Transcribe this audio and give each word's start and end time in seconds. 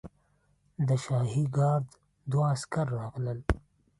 د 0.87 0.89
شاهي 1.03 1.43
ګارډ 1.57 1.85
دوه 2.31 2.45
عسکر 2.53 2.85
راغلل. 2.99 3.39